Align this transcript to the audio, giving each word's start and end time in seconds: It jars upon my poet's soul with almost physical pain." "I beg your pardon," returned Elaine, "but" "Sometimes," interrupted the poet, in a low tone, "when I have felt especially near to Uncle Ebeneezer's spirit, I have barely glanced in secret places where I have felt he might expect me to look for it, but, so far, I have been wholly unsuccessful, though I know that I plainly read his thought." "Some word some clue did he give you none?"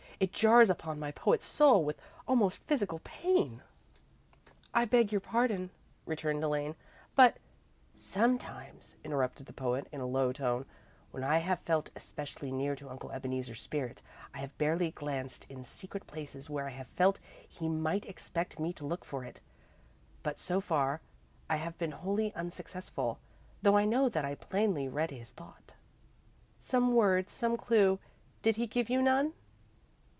It 0.21 0.31
jars 0.33 0.69
upon 0.69 0.99
my 0.99 1.09
poet's 1.11 1.47
soul 1.47 1.83
with 1.83 1.99
almost 2.27 2.61
physical 2.67 2.99
pain." 3.03 3.63
"I 4.71 4.85
beg 4.85 5.11
your 5.11 5.19
pardon," 5.19 5.71
returned 6.05 6.43
Elaine, 6.43 6.75
"but" 7.15 7.37
"Sometimes," 8.15 8.97
interrupted 9.03 9.47
the 9.47 9.53
poet, 9.53 9.87
in 9.91 9.99
a 9.99 10.05
low 10.05 10.31
tone, 10.31 10.67
"when 11.09 11.23
I 11.23 11.39
have 11.39 11.57
felt 11.61 11.89
especially 11.95 12.51
near 12.51 12.75
to 12.75 12.89
Uncle 12.91 13.09
Ebeneezer's 13.11 13.63
spirit, 13.63 14.03
I 14.31 14.37
have 14.41 14.55
barely 14.59 14.91
glanced 14.91 15.47
in 15.49 15.63
secret 15.63 16.05
places 16.05 16.51
where 16.51 16.67
I 16.67 16.73
have 16.73 16.89
felt 16.89 17.19
he 17.49 17.67
might 17.67 18.05
expect 18.05 18.59
me 18.59 18.73
to 18.73 18.85
look 18.85 19.03
for 19.03 19.23
it, 19.25 19.41
but, 20.21 20.37
so 20.37 20.61
far, 20.61 21.01
I 21.49 21.55
have 21.55 21.79
been 21.79 21.93
wholly 21.93 22.31
unsuccessful, 22.35 23.17
though 23.63 23.75
I 23.75 23.85
know 23.85 24.07
that 24.07 24.23
I 24.23 24.35
plainly 24.35 24.87
read 24.87 25.09
his 25.09 25.31
thought." 25.31 25.73
"Some 26.59 26.93
word 26.93 27.27
some 27.27 27.57
clue 27.57 27.97
did 28.43 28.57
he 28.57 28.67
give 28.67 28.87
you 28.87 29.01
none?" 29.01 29.33